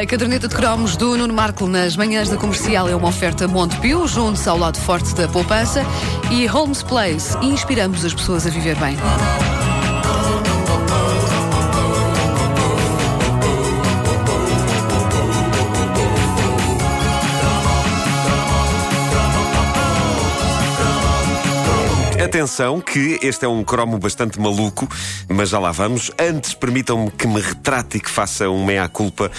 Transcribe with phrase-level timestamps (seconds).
[0.00, 4.06] A caderneta de cromos do Nuno Marco nas manhãs da comercial é uma oferta Montepio,
[4.06, 5.82] junto ao lado forte da poupança,
[6.30, 7.36] e Holmes Place.
[7.42, 8.96] Inspiramos as pessoas a viver bem.
[22.22, 24.88] Atenção que este é um cromo bastante maluco,
[25.28, 26.10] mas já lá vamos.
[26.18, 29.30] Antes, permitam-me que me retrate e que faça um meia-culpa.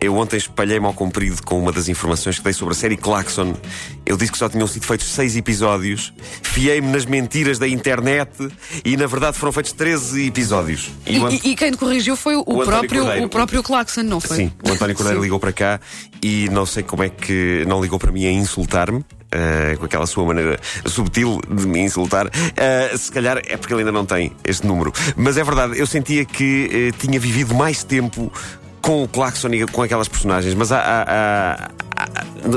[0.00, 3.54] Eu ontem espalhei-me ao comprido com uma das informações que dei sobre a série Claxon.
[4.06, 6.12] Eu disse que só tinham sido feitos seis episódios.
[6.42, 8.30] Fiei-me nas mentiras da internet
[8.84, 10.90] e, na verdade, foram feitos 13 episódios.
[11.04, 13.26] E, o Ant- e- e quem te corrigiu foi o, António próprio, Cordeiro.
[13.26, 14.36] o próprio Claxon, não foi?
[14.36, 15.80] Sim, o António Cordeiro ligou para cá
[16.22, 19.04] e não sei como é que não ligou para mim a insultar-me.
[19.32, 23.80] Eh, com aquela sua maneira subtil de me insultar, Eh, se calhar é porque ele
[23.82, 24.92] ainda não tem este número.
[25.16, 28.32] Mas é verdade, eu sentia que eh, tinha vivido mais tempo
[28.80, 31.68] com o Claxon e com aquelas personagens, mas há- há- há-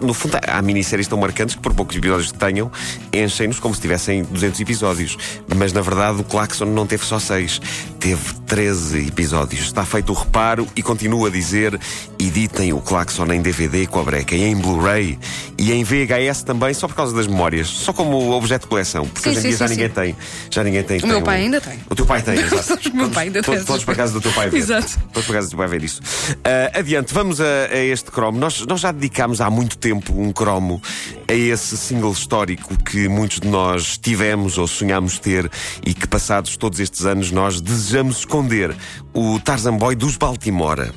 [0.00, 2.70] no- fundo há minisséries tão marcantes que por poucos episódios que tenham
[3.12, 5.16] enchem-nos como se tivessem 200 episódios.
[5.56, 7.60] Mas na verdade o Claxon não teve só 6,
[7.98, 9.62] teve 13 episódios.
[9.66, 11.78] Está feito o reparo e continuo a dizer:
[12.18, 15.18] editem o Claxon em DVD com a breca e em Blu-ray
[15.58, 19.20] e em VHS também, só por causa das memórias, só como objeto de coleção, porque
[19.22, 20.16] Sim, hoje em sim, dia já sim, ninguém tem.
[20.50, 21.00] Já ninguém tem.
[21.00, 21.78] O meu tem pai um- ainda tem.
[21.90, 22.88] O teu pai tem, exato.
[22.90, 24.58] O meu pai ainda tem todos, todos para casa do teu pai ver.
[24.58, 24.98] Exato.
[25.12, 26.00] Todos para casa do teu pai ver isso.
[26.44, 28.38] Ah, adiante, vamos a, a este cromo.
[28.38, 30.82] Nós, nós já dedicámos há muito tempo um cromo
[31.26, 35.50] a esse single histórico que muitos de nós tivemos ou sonhámos ter
[35.84, 38.76] e que, passados todos estes anos, nós desejamos esconder.
[39.14, 40.92] O Tarzan Boy dos Baltimora.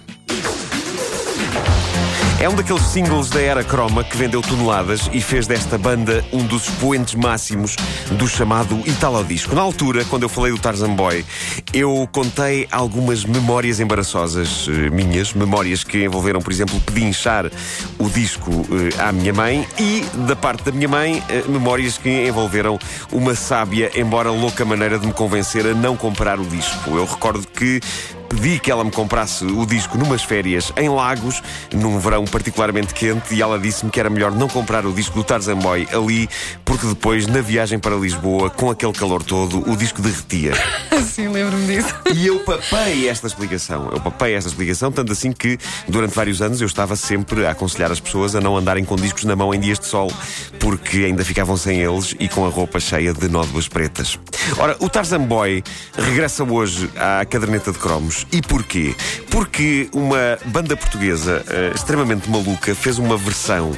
[2.42, 6.42] É um daqueles singles da era croma que vendeu toneladas e fez desta banda um
[6.46, 7.76] dos expoentes máximos
[8.12, 9.54] do chamado Italo Disco.
[9.54, 11.26] Na altura, quando eu falei do Tarzan Boy,
[11.74, 17.52] eu contei algumas memórias embaraçosas eh, minhas, memórias que envolveram, por exemplo, pedinchar
[17.98, 22.26] o disco eh, à minha mãe e, da parte da minha mãe, eh, memórias que
[22.26, 22.80] envolveram
[23.12, 26.92] uma sábia, embora louca maneira de me convencer a não comprar o disco.
[26.92, 27.82] Eu recordo que
[28.30, 31.42] Pedi que ela me comprasse o disco numas férias em Lagos,
[31.74, 35.24] num verão particularmente quente, e ela disse-me que era melhor não comprar o disco do
[35.24, 36.30] Tarzan Boy ali,
[36.64, 40.54] porque depois, na viagem para Lisboa, com aquele calor todo, o disco derretia.
[41.12, 41.94] Sim, lembro-me disso.
[42.14, 43.90] E eu papei esta explicação.
[43.92, 45.58] Eu papei esta explicação, tanto assim que
[45.88, 49.24] durante vários anos eu estava sempre a aconselhar as pessoas a não andarem com discos
[49.24, 50.12] na mão em dias de sol,
[50.60, 54.20] porque ainda ficavam sem eles e com a roupa cheia de nódoas pretas.
[54.58, 55.64] Ora, o Tarzan Boy
[55.98, 58.19] regressa hoje à caderneta de cromos.
[58.32, 58.96] E porquê?
[59.30, 63.72] Porque uma banda portuguesa eh, extremamente maluca fez uma versão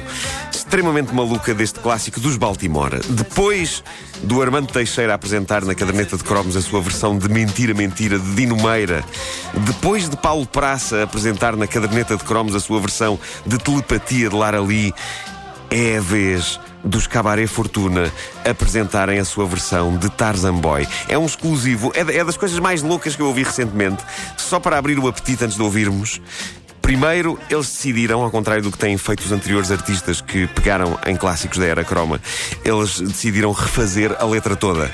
[0.50, 3.00] extremamente maluca deste clássico dos Baltimora.
[3.10, 3.82] Depois
[4.22, 8.34] do Armando Teixeira apresentar na caderneta de cromos a sua versão de Mentira Mentira de
[8.34, 9.04] Dino Meira,
[9.66, 14.34] depois de Paulo Praça apresentar na caderneta de cromos a sua versão de Telepatia de
[14.34, 14.94] Lara Lee,
[15.70, 18.12] é a vez dos Cabaré Fortuna
[18.44, 20.86] apresentarem a sua versão de Tarzan Boy.
[21.08, 24.02] É um exclusivo, é, é das coisas mais loucas que eu ouvi recentemente,
[24.36, 26.20] só para abrir o apetite antes de ouvirmos.
[26.80, 31.16] Primeiro, eles decidiram, ao contrário do que têm feito os anteriores artistas que pegaram em
[31.16, 32.20] clássicos da era croma,
[32.64, 34.90] eles decidiram refazer a letra toda.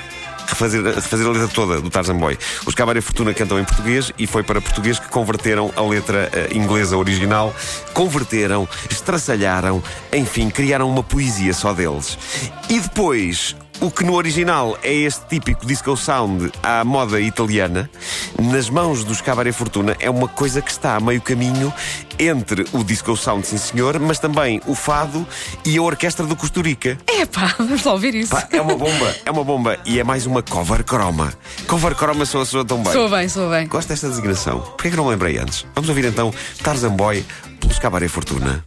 [0.49, 2.37] Refazer, refazer a letra toda do Tarzan Boy.
[2.65, 6.49] Os Cabaré Fortuna cantam em português e foi para português que converteram a letra eh,
[6.53, 7.55] inglesa original,
[7.93, 12.17] converteram, estraçalharam, enfim, criaram uma poesia só deles.
[12.69, 17.89] E depois, o que no original é este típico disco sound à moda italiana,
[18.41, 21.73] nas mãos dos Cabaré Fortuna é uma coisa que está a meio caminho
[22.17, 25.25] entre o disco sound, sim senhor, mas também o fado
[25.65, 26.97] e a orquestra do Costurica.
[27.07, 28.31] Epá, vamos lá ouvir isso.
[28.31, 29.77] Pá, é uma bomba, é uma bomba.
[29.85, 31.33] E é mais uma cover croma.
[31.67, 32.93] Cover croma soa, soa tão bem.
[32.93, 33.67] Sou bem, sou bem.
[33.67, 34.59] Gosto desta designação.
[34.59, 35.65] Porquê que não lembrei antes?
[35.75, 37.25] Vamos ouvir então Tarzan Boy
[37.59, 38.63] pelos Cabaré Fortuna.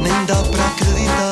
[0.00, 1.29] Nem dá para acreditar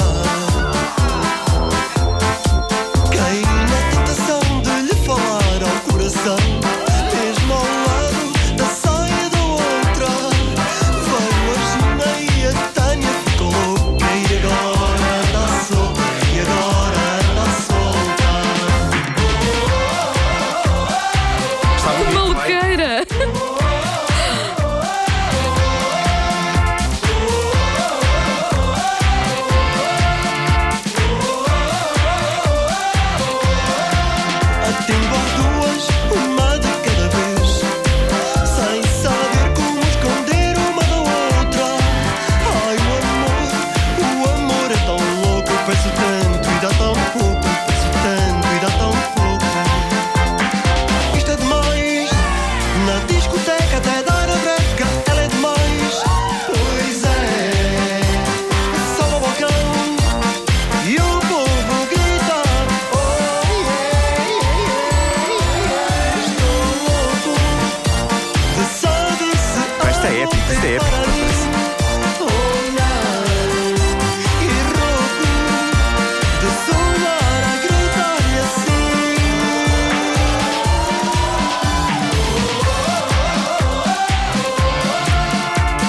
[70.77, 71.49] assim.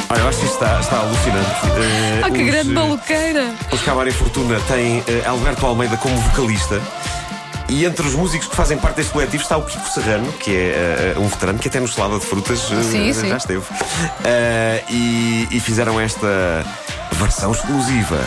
[0.10, 1.50] Olha, eu acho que isto está, está alucinante.
[1.78, 3.54] Eh, Ah, que os, grande eh, maluqueira!
[3.72, 6.82] Os Cabaré Fortuna têm eh, Alberto Almeida como vocalista.
[7.70, 11.14] E entre os músicos que fazem parte deste coletivo está o Kiko Serrano, que é
[11.16, 13.36] eh, um veterano que até no Salada de Frutas eh, Sim, já sim.
[13.36, 13.64] esteve.
[14.24, 16.66] Eh, e, e fizeram esta
[17.14, 18.20] versão exclusiva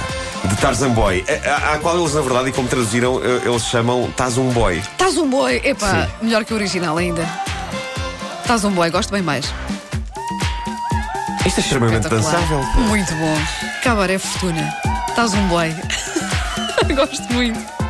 [0.44, 4.50] de Tarzan Boy, à, à qual eles, na verdade, e como traduziram, eles chamam Tazum
[4.50, 4.80] Boy.
[5.18, 5.60] Um boy.
[5.64, 6.26] Epá, Sim.
[6.26, 7.28] melhor que o original ainda.
[8.64, 9.46] Um boy, gosto bem mais.
[11.46, 12.62] Isto é extremamente dançável.
[12.88, 13.38] Muito bom.
[13.82, 14.72] Cabaré Fortuna.
[15.08, 15.74] Estás um boy.
[16.94, 17.81] gosto muito.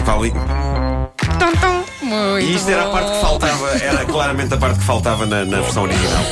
[0.00, 0.30] É, Pauli.
[0.30, 2.06] Tum, tum.
[2.06, 2.92] Muito E isto era a bom.
[2.92, 6.22] parte que faltava, era claramente a parte que faltava na, na versão original.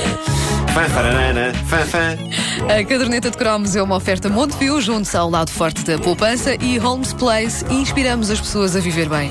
[0.73, 2.17] Fã, faranana, fã, fã.
[2.65, 6.79] A caderneta de cromos é uma oferta Montepio, junto ao lado forte da poupança e
[6.79, 7.65] Holmes Place.
[7.71, 9.31] Inspiramos as pessoas a viver bem.